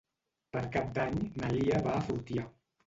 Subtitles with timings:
[0.57, 2.51] Per Cap d'Any na Lia va a Fortià.